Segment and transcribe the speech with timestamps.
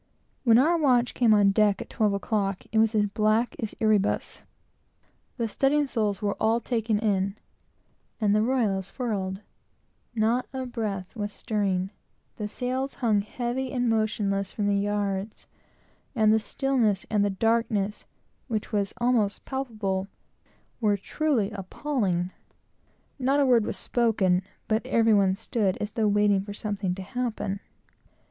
[0.43, 4.41] When our watch came on deck at twelve o'clock, it was as black as Erebus;
[5.37, 7.35] the studding sails were all taken in,
[8.19, 9.41] and the royals furled;
[10.15, 11.91] not a breath was stirring;
[12.37, 15.45] the sails hung heavy and motionless from the yards;
[16.15, 18.07] and the perfect stillness, and the darkness,
[18.47, 20.07] which was almost palpable,
[20.79, 22.31] were truly appalling.
[23.19, 27.03] Not a word was spoken, but every one stood as though waiting for something to
[27.03, 27.59] happen.